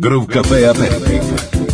[0.00, 1.69] Groove Café Aperitivo.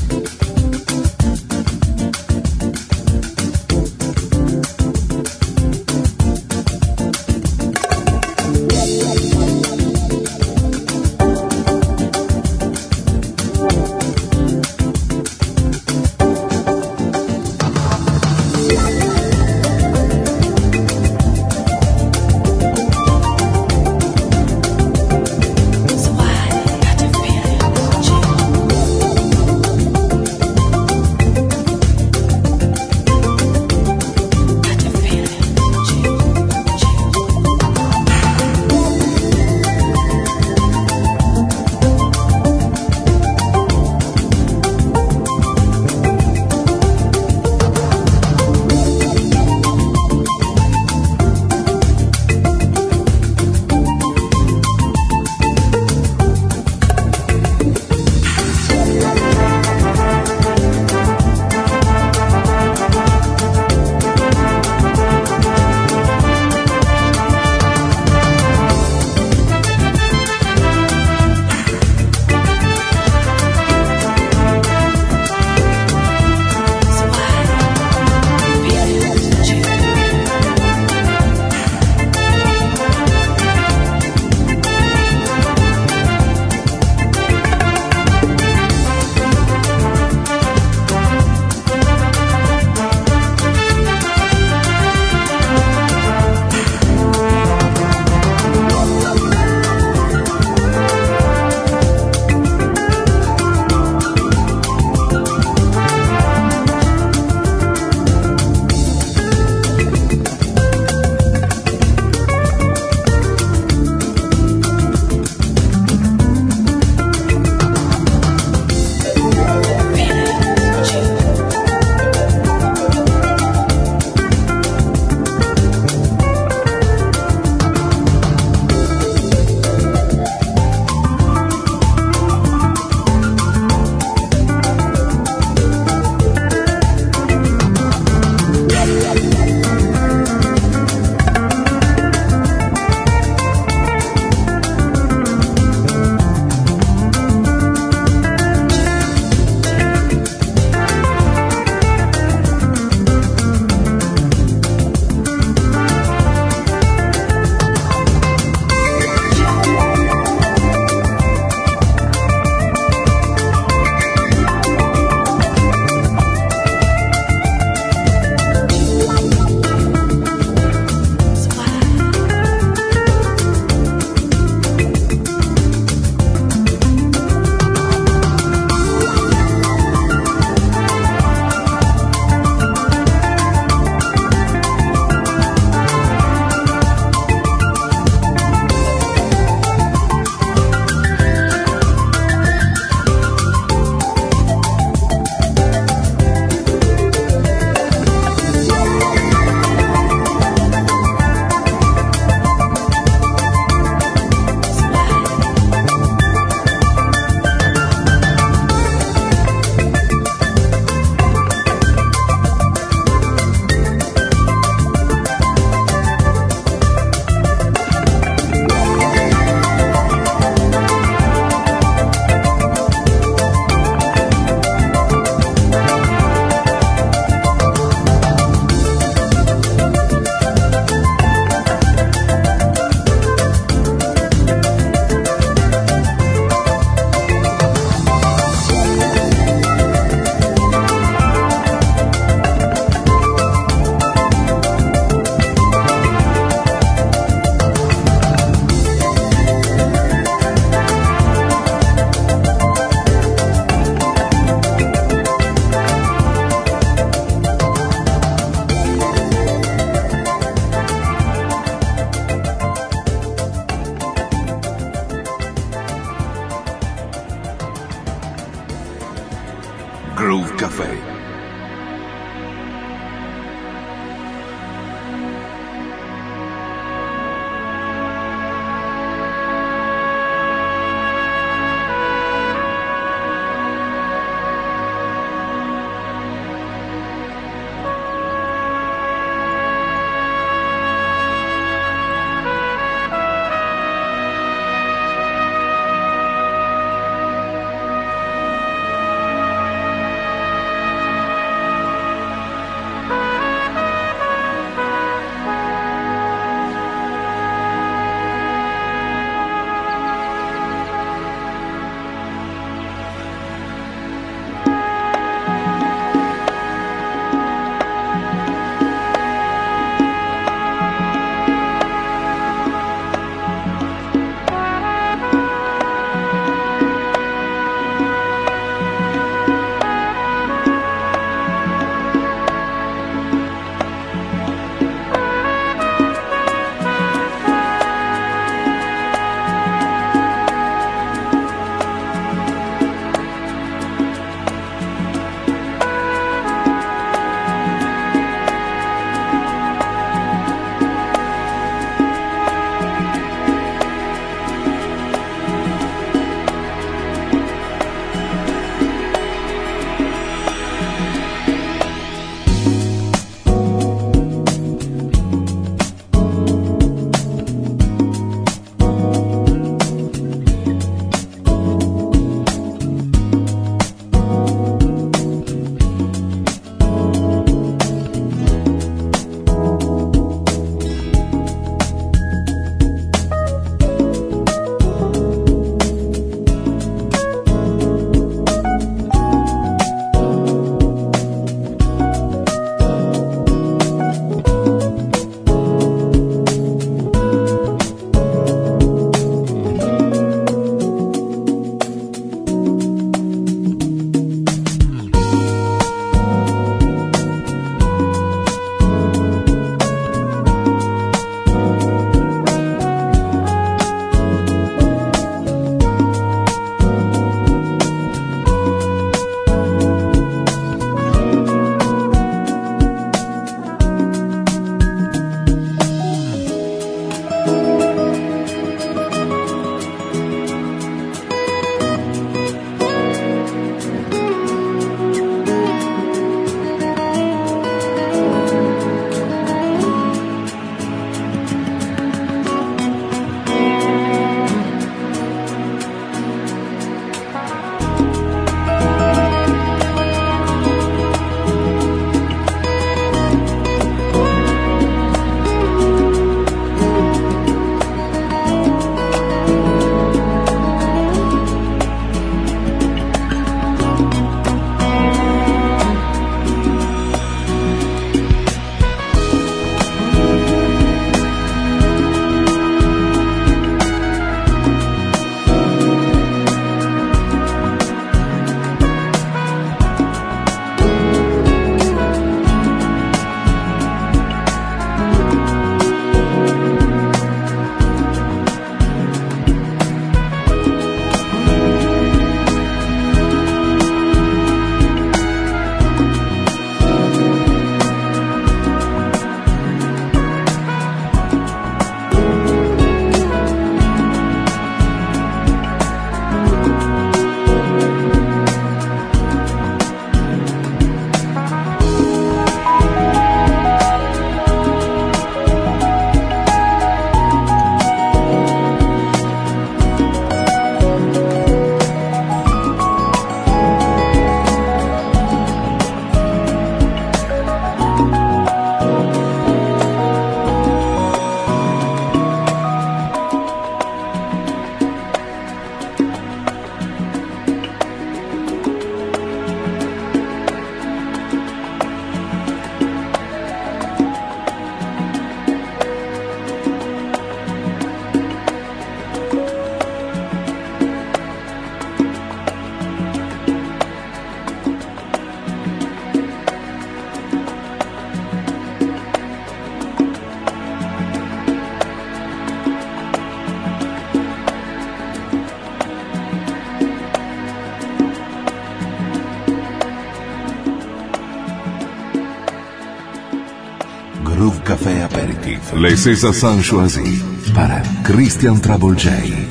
[575.86, 577.22] Lei César Sanchoisi
[577.54, 579.45] para Christian Travolgei.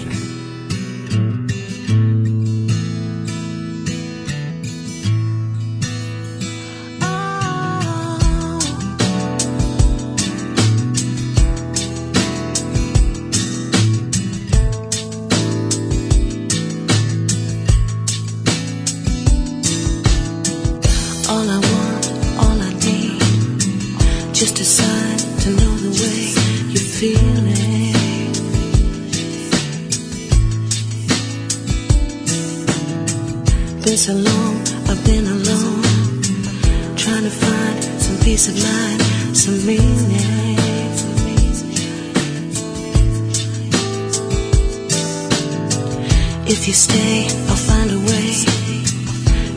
[46.65, 48.43] If you stay, I'll find a way.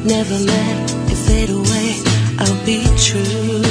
[0.05, 2.03] Never let it fade away.
[2.39, 3.68] I'll be true.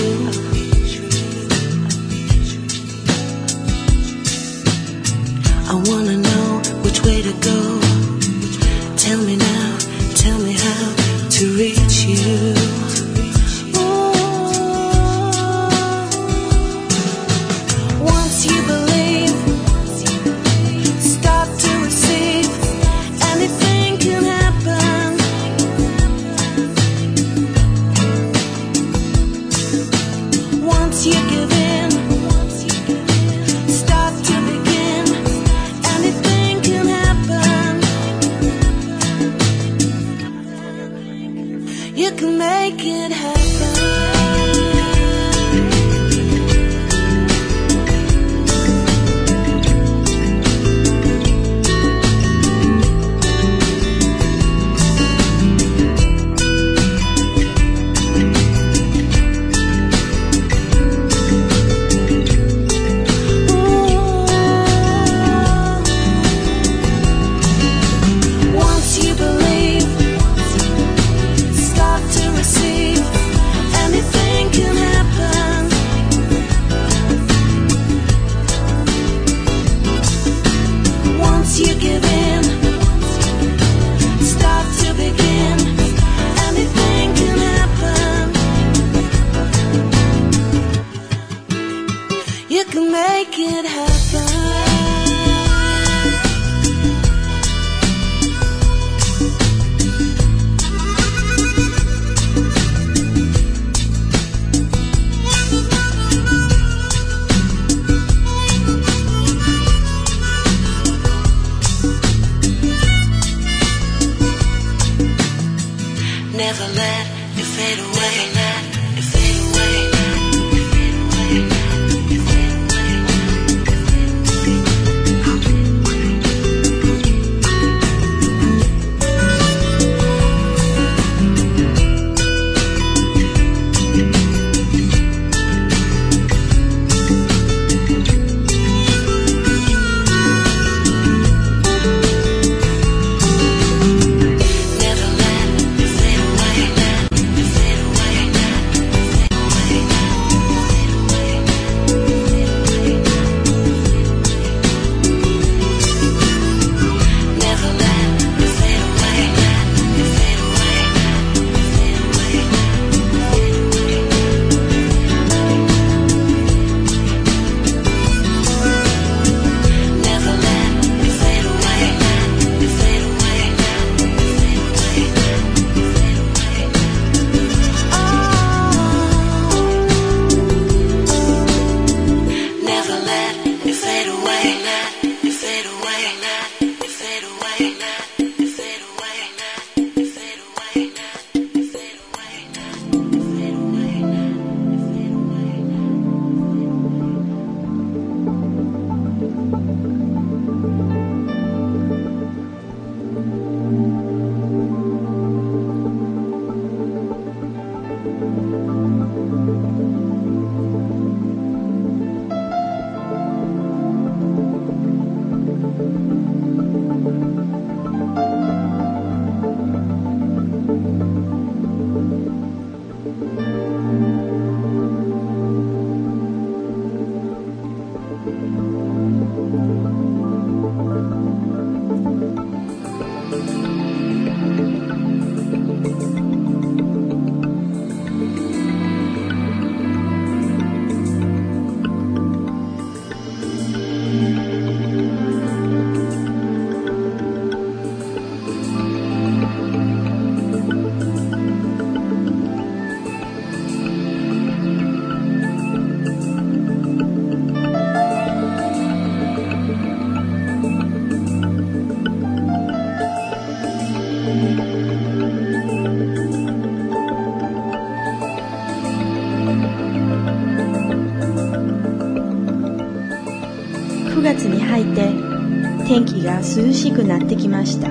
[276.37, 277.87] が涼しくなってきました。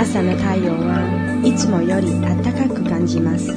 [0.00, 3.48] 朝の太陽はいつもより暖かく感じます。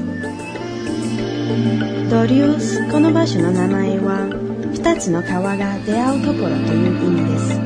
[2.10, 4.27] ドリウスこの場所の名前は
[4.74, 7.60] 二つの川が出会うところという意味です。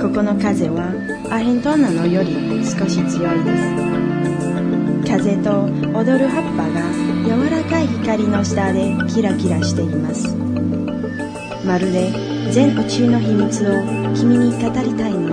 [0.00, 0.92] ここの風は
[1.30, 3.74] アヘントーナのより少し強いです。
[5.10, 5.64] 風と
[5.96, 6.82] 踊る葉っぱが
[7.26, 10.36] 柔らかい光の下でキラキラしています。
[11.64, 12.23] まるで
[12.54, 13.82] 全宇宙の秘密を
[14.14, 15.23] 君に語りたいの。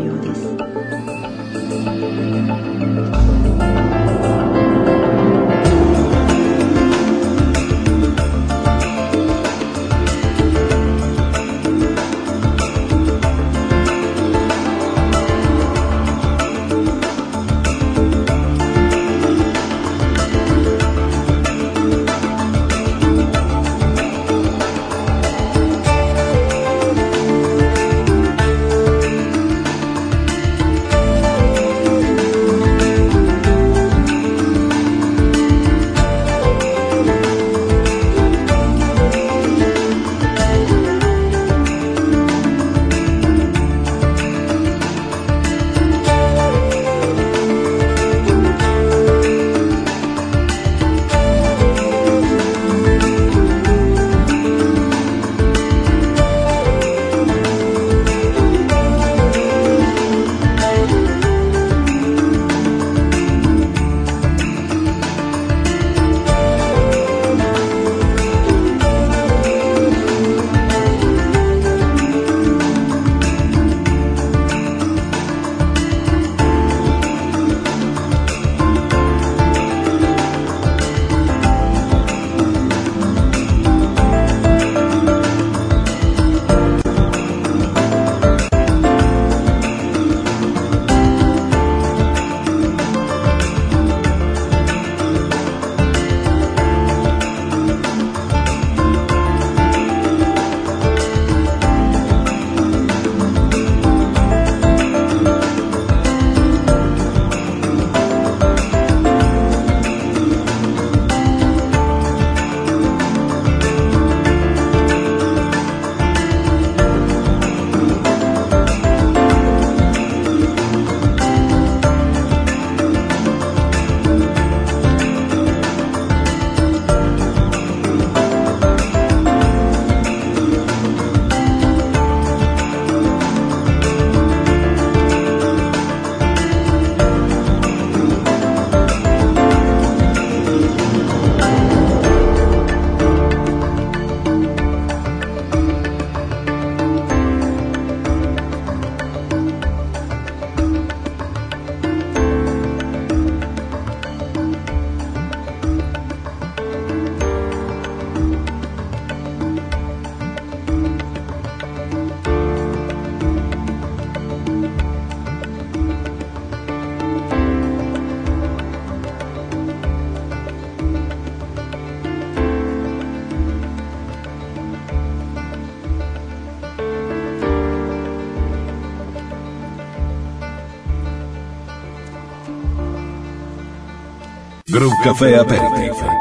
[184.91, 186.20] Groove Café Aperitif.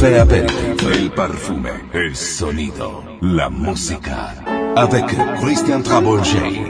[0.00, 0.86] Café Aperitif.
[0.94, 4.34] El perfume, el sonido, la música.
[4.74, 5.04] Avec
[5.42, 6.69] Christian Travolgei.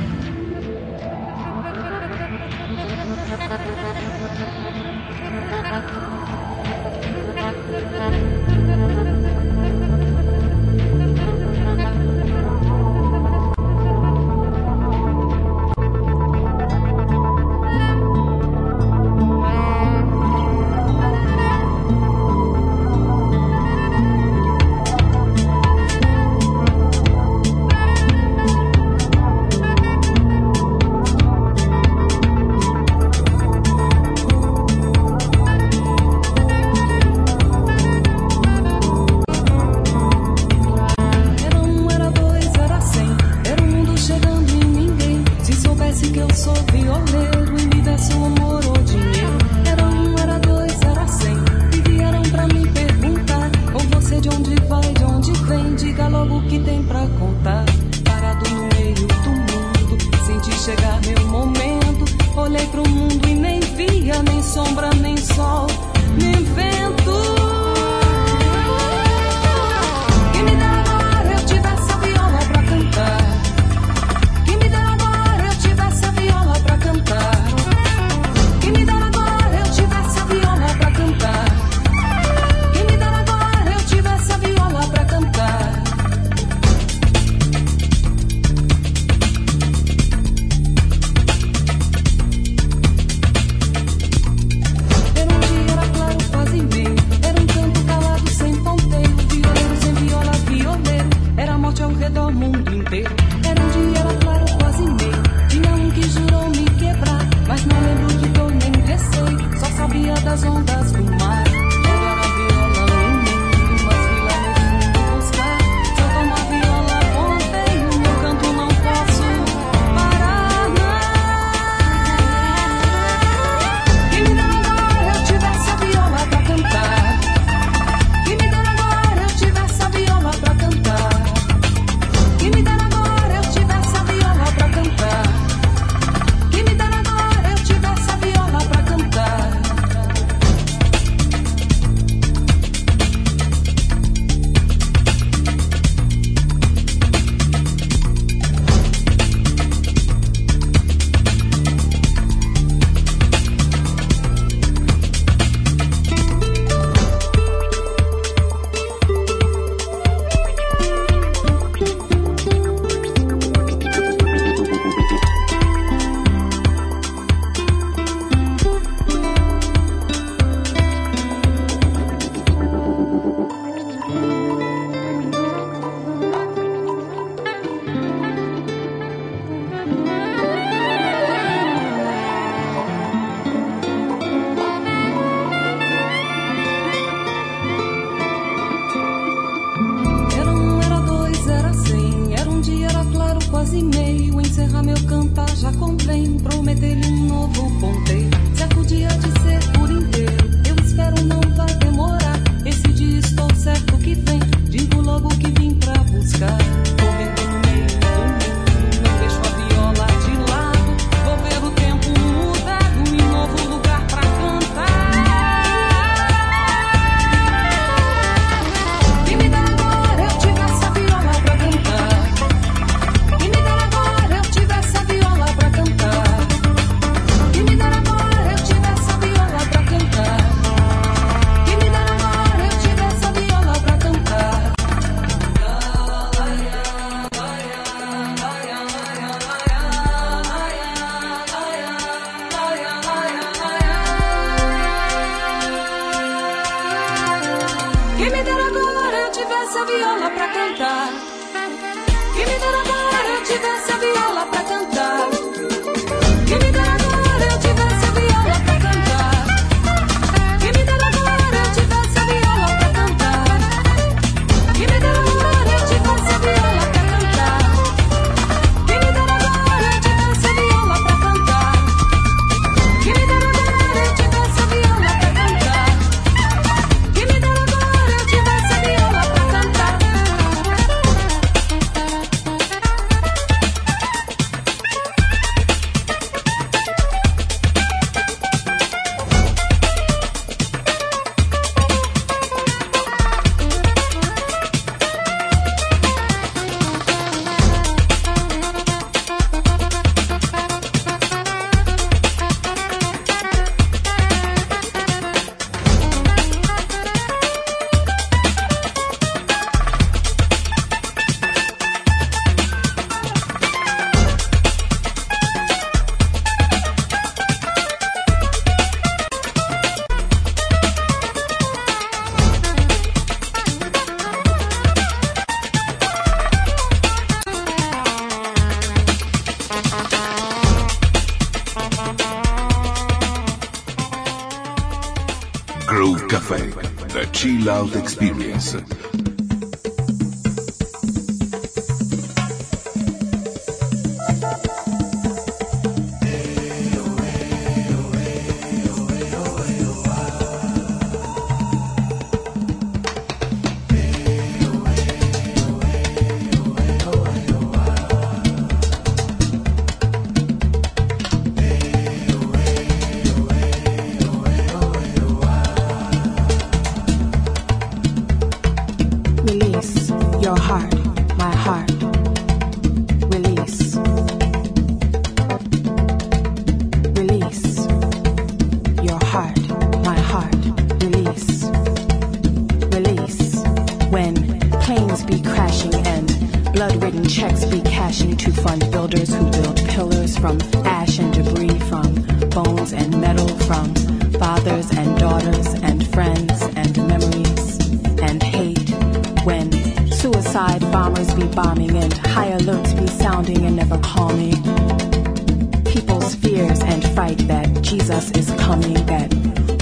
[407.39, 409.33] that Jesus is coming, that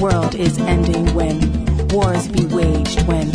[0.01, 1.39] world is ending when
[1.89, 3.29] wars be waged, when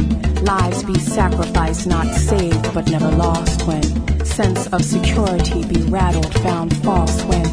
[0.45, 3.83] lives be sacrificed, not saved but never lost, when
[4.25, 7.45] sense of security be rattled, found false, when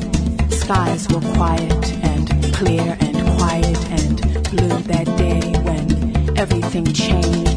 [0.51, 4.17] skies were quiet and clear and quiet and
[4.49, 7.50] blue that day, when everything changed.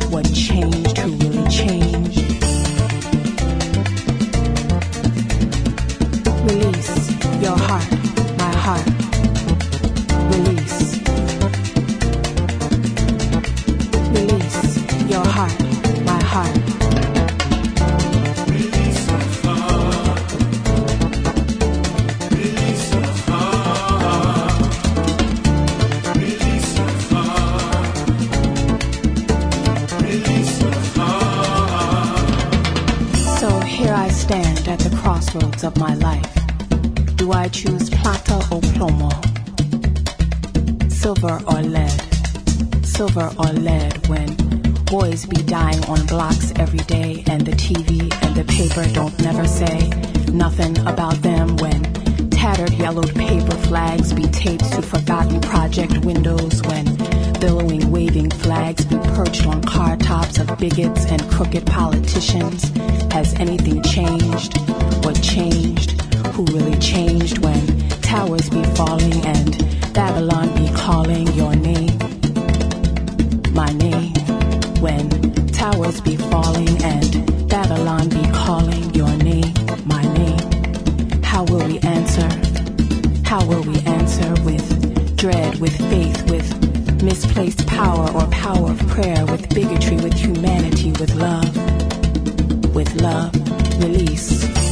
[42.95, 44.37] silver or lead when
[44.85, 49.49] boys be dying on blocks every day and the TV and the paper don't never
[49.49, 49.89] say
[50.33, 51.83] nothing about them when
[52.31, 56.85] tattered yellowed paper flags be taped to forgotten project windows when
[57.41, 62.69] billowing waving flags be perched on car tops of bigots and crooked politicians.
[63.13, 64.57] Has anything changed?
[65.05, 66.01] What changed?
[66.35, 72.04] Who really changed when towers be falling and babylon be calling your name?
[73.55, 74.13] my name
[74.81, 75.09] when
[75.49, 79.55] towers be falling and Babylon be calling your name,
[79.87, 81.23] my name.
[81.23, 82.29] How will we answer?
[83.25, 89.25] How will we answer with dread, with faith, with misplaced power or power of prayer,
[89.27, 91.55] with bigotry, with humanity, with love,
[92.75, 93.33] with love,
[93.81, 94.64] release.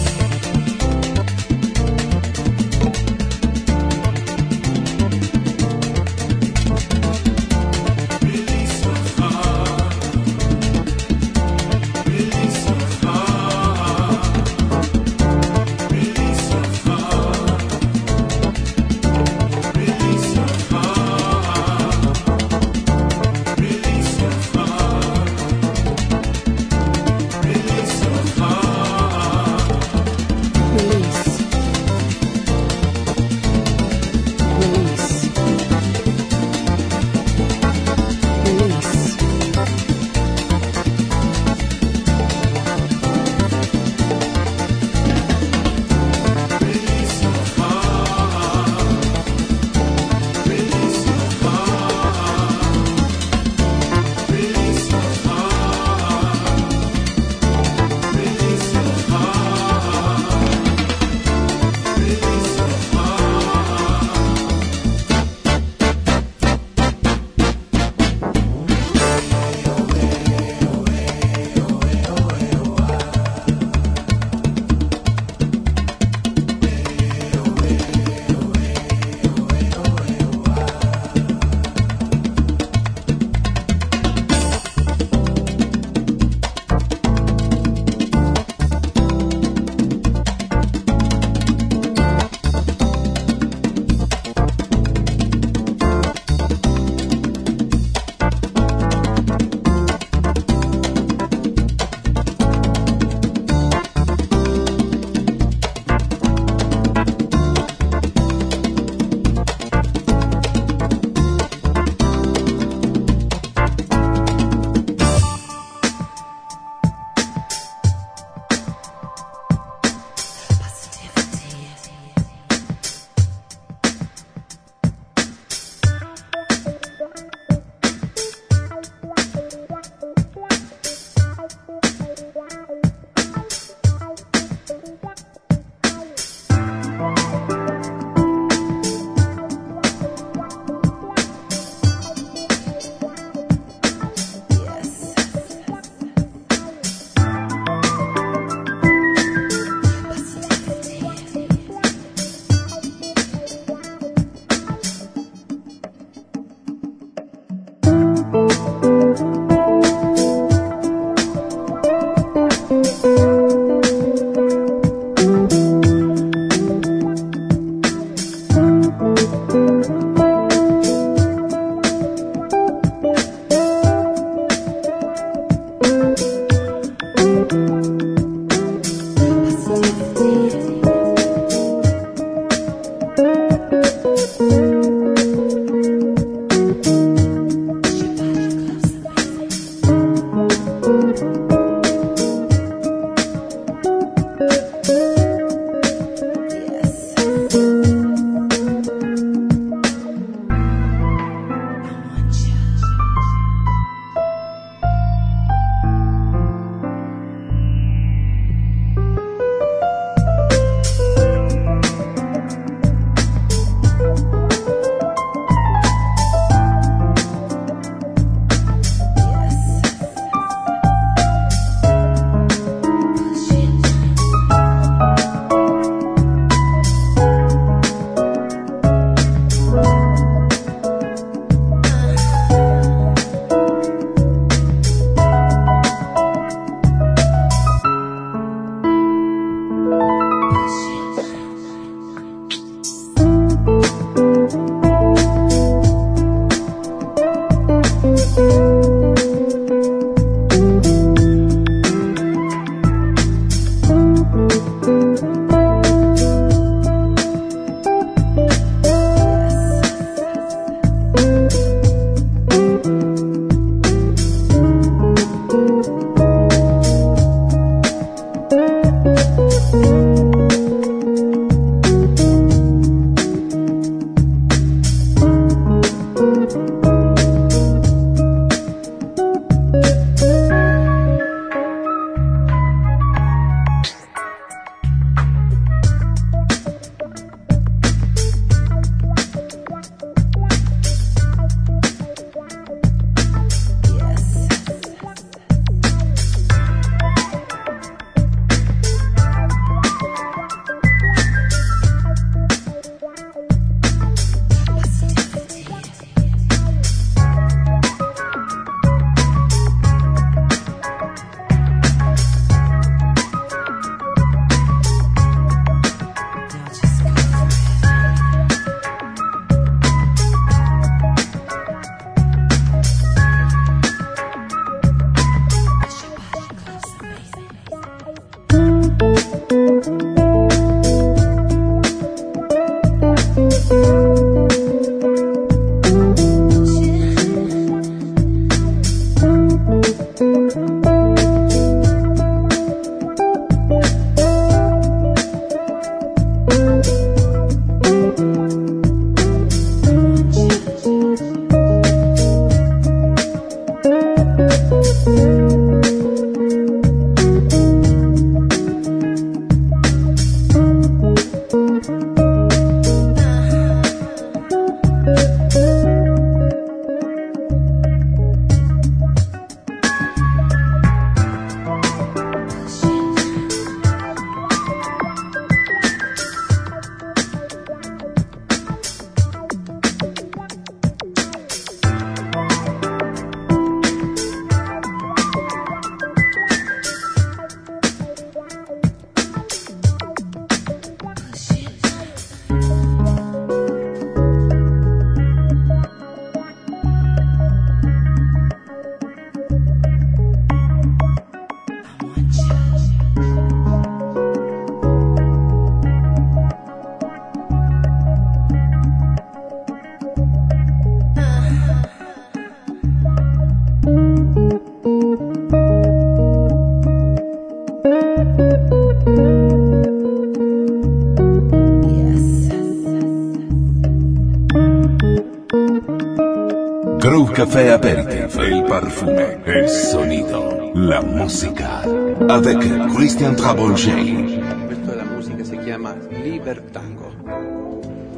[427.42, 431.82] Café Aperitif, el perfume, el sonido, la música.
[432.28, 432.60] Avec
[432.94, 434.40] Christian Travolgei.
[434.68, 435.04] Questa è la
[435.42, 437.10] si chiama Libertango.
[437.18, 438.11] Libertango.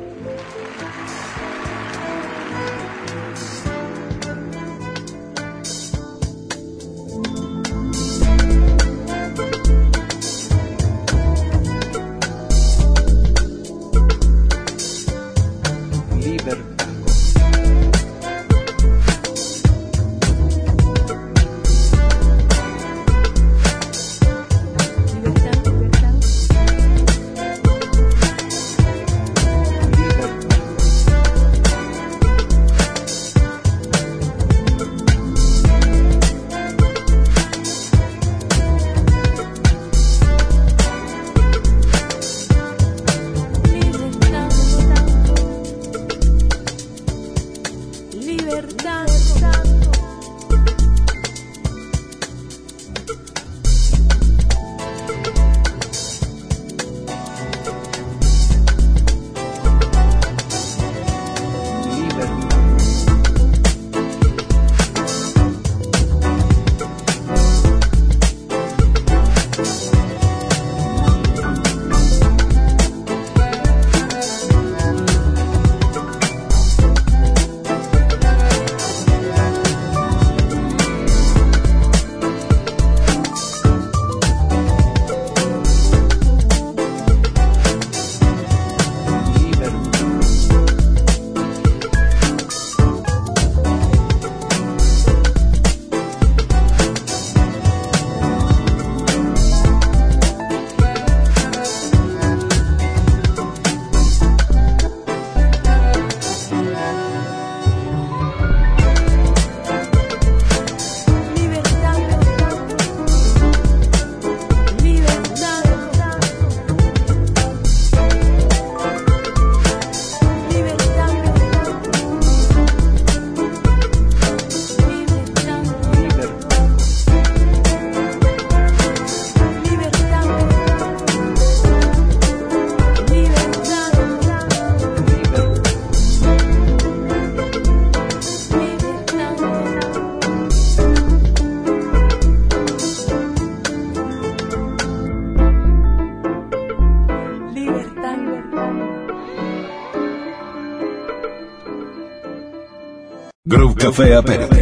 [153.95, 154.54] fea, pero.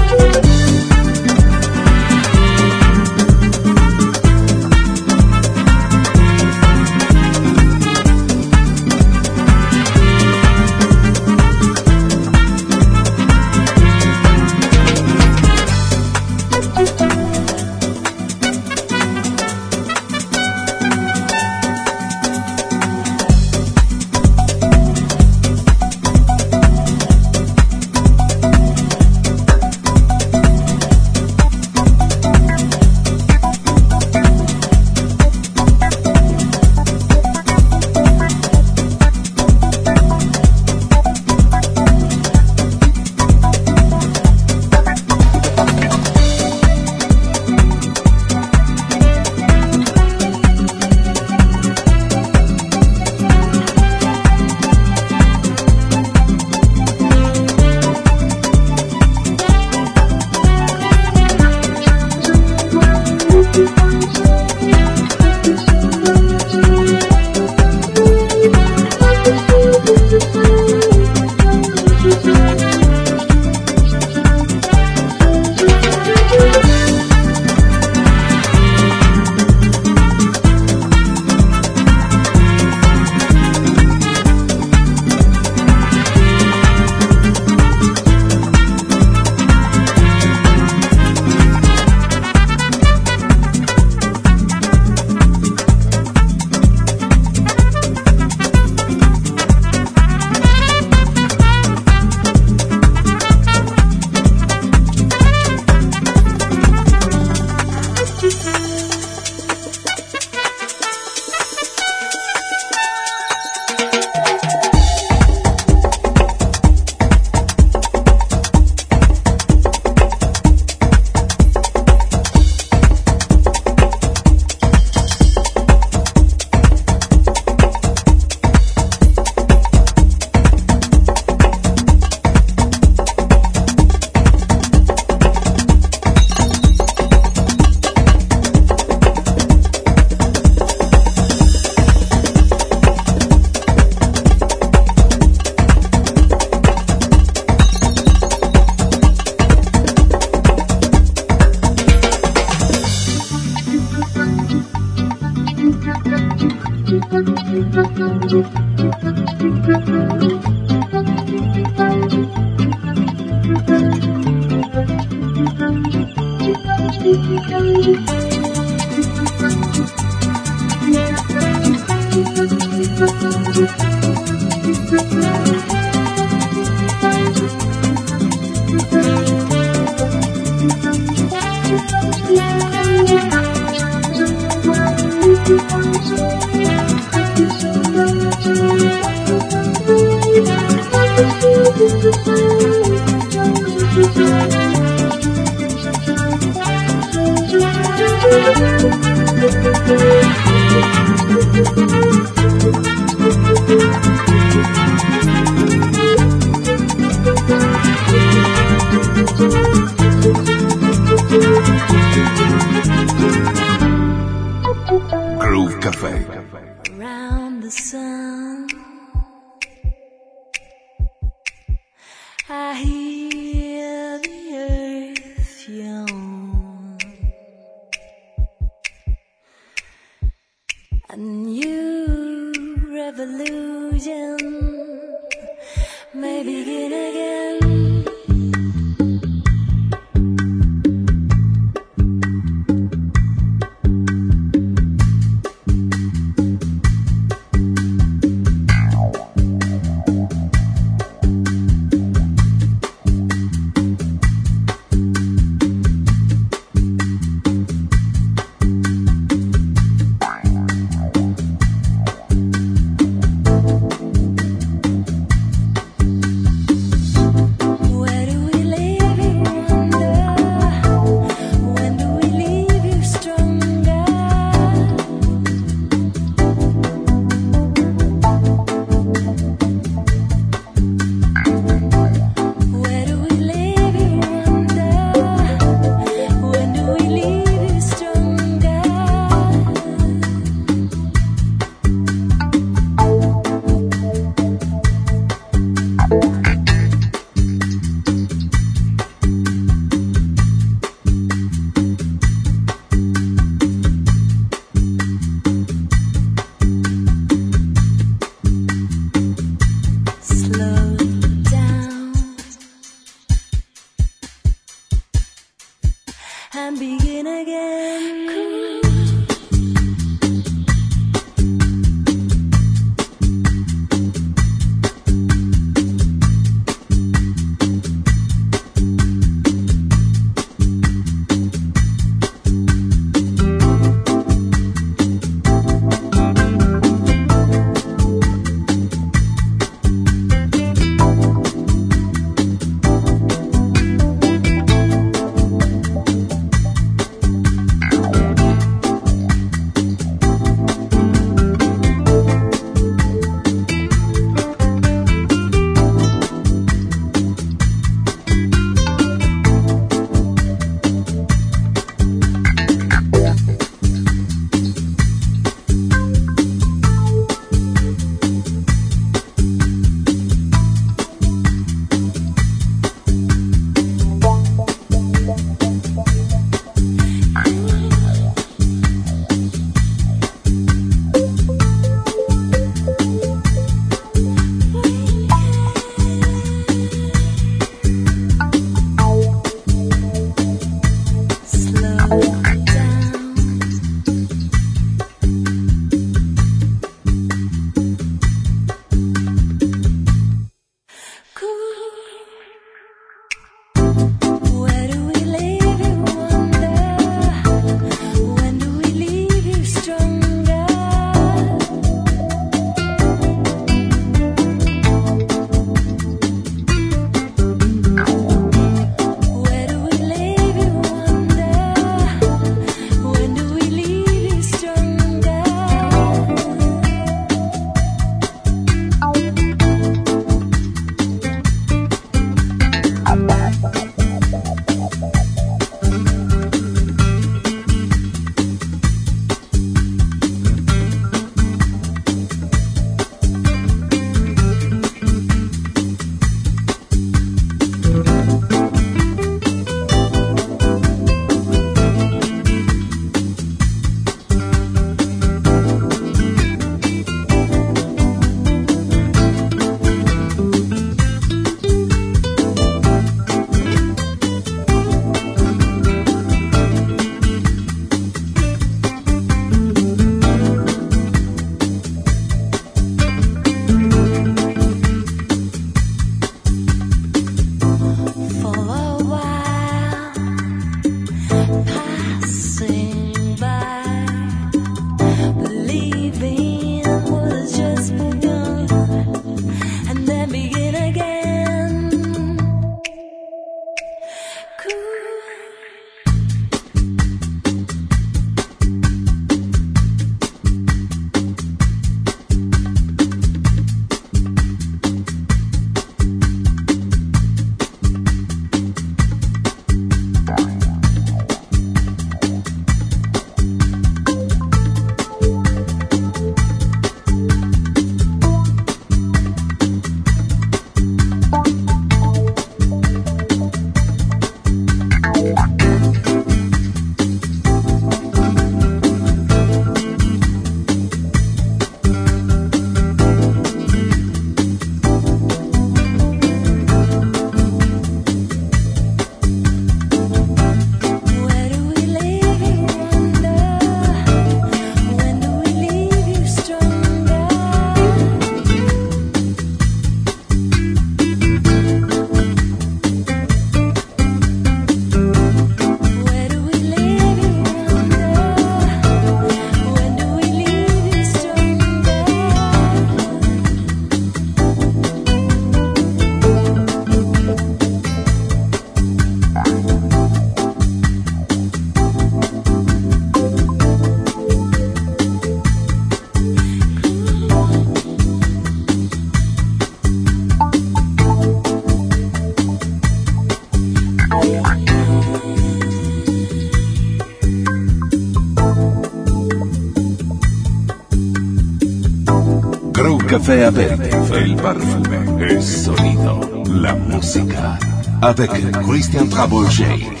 [593.21, 593.71] Café Avec.
[594.15, 597.59] El perfume, el sonido, la música.
[598.01, 598.31] Avec
[598.63, 600.00] Christian Travolger.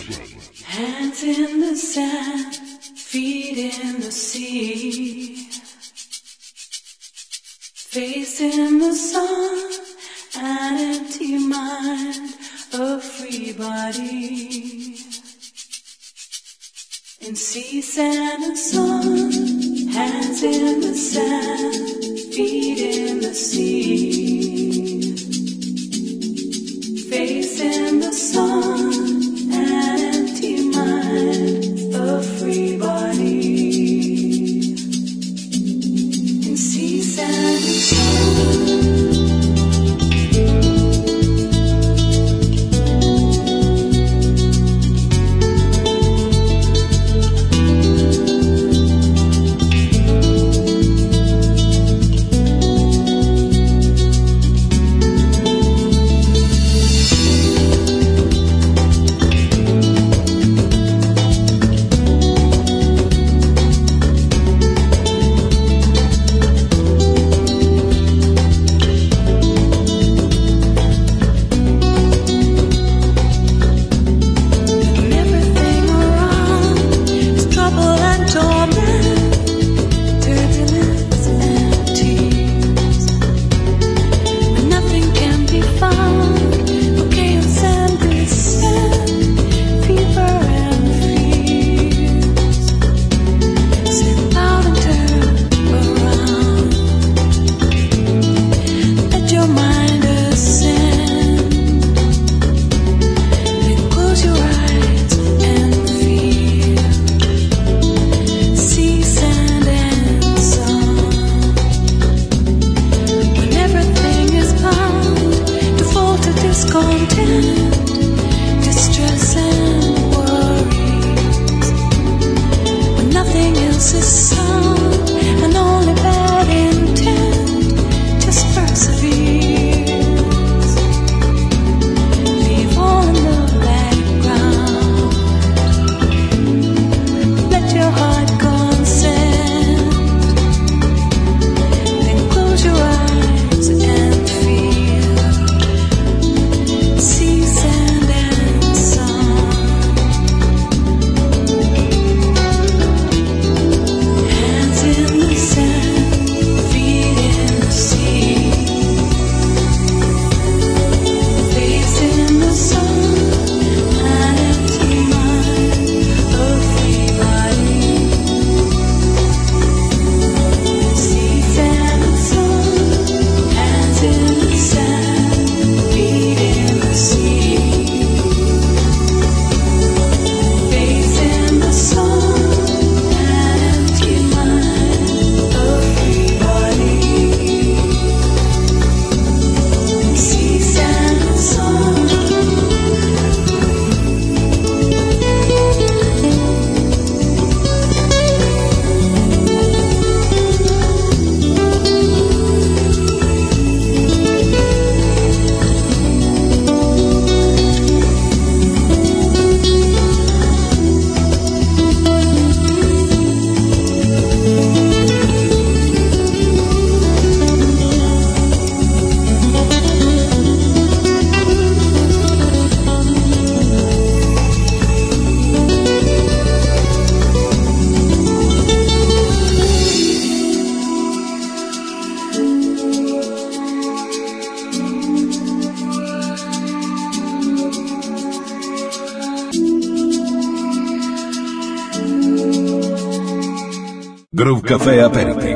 [244.71, 245.50] Café América.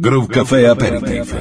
[0.00, 1.34] Grove é Café Aperitif.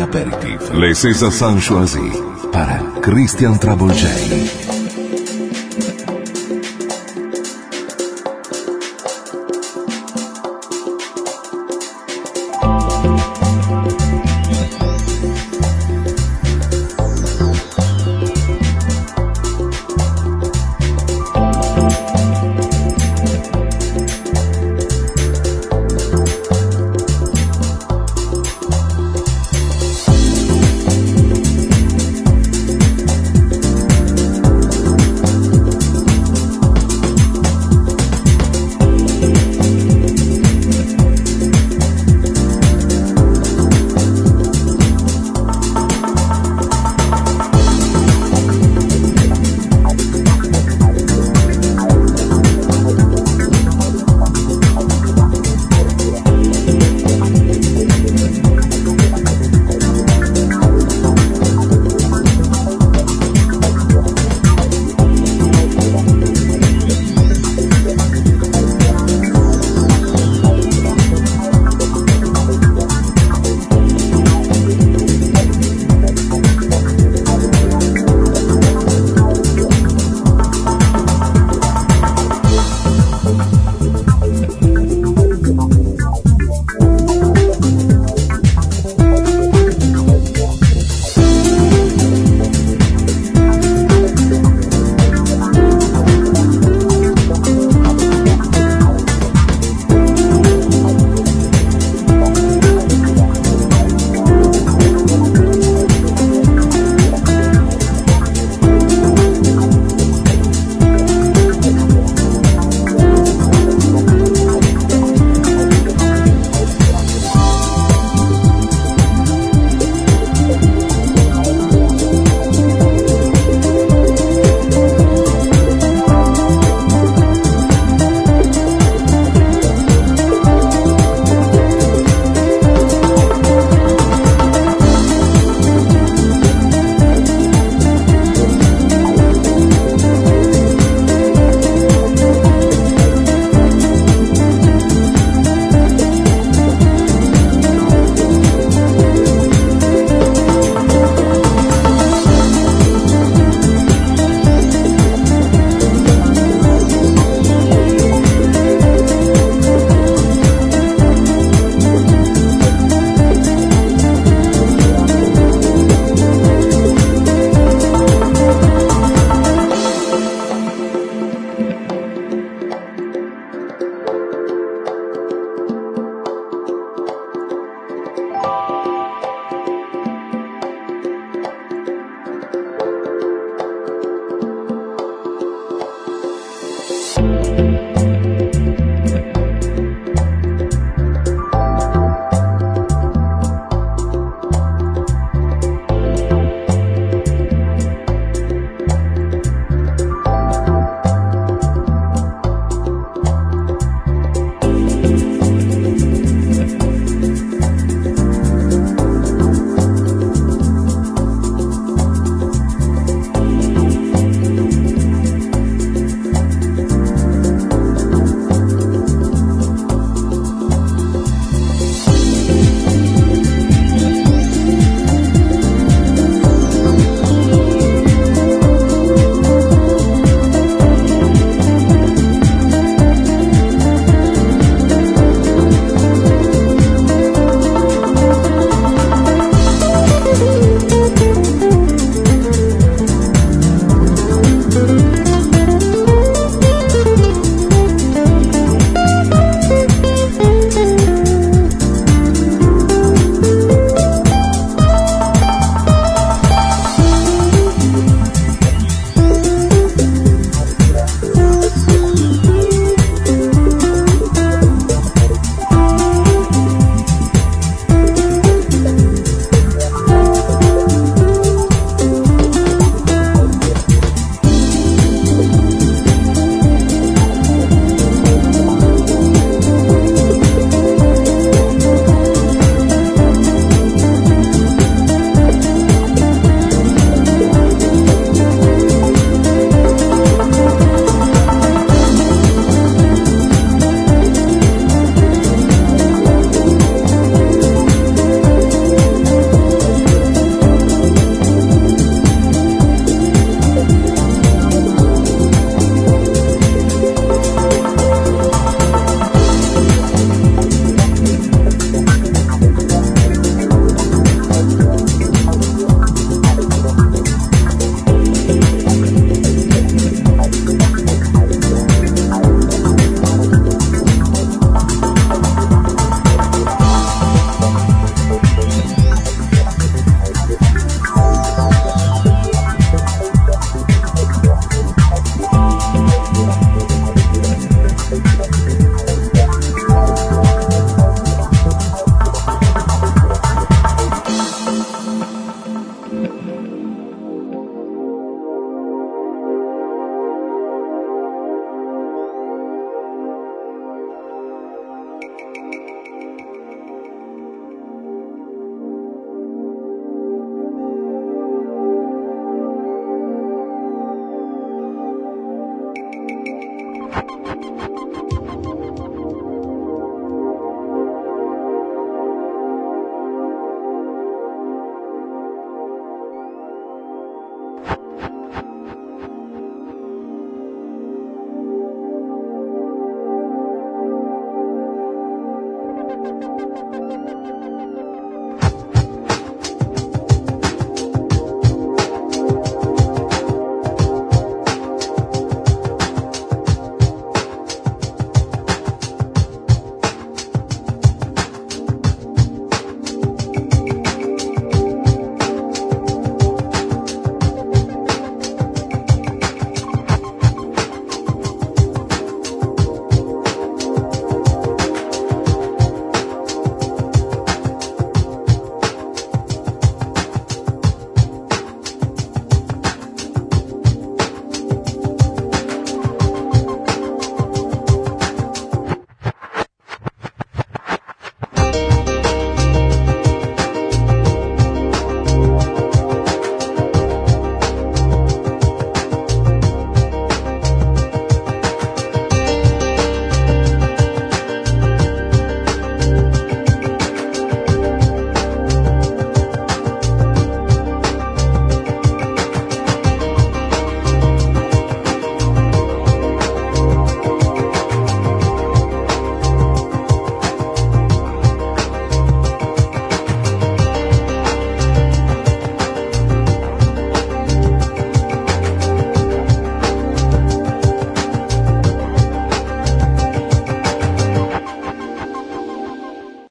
[0.00, 0.74] Aperitivo.
[0.74, 2.10] Le César Sanchoisi
[2.52, 4.59] para Christian Travolgei.